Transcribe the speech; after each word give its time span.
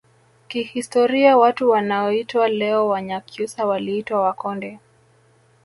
Kihistoria 0.47 1.37
watu 1.37 1.69
wanaoitwa 1.69 2.47
leo 2.49 2.87
Wanyakyusa 2.87 3.65
waliitwa 3.65 4.21
Wakonde 4.21 4.79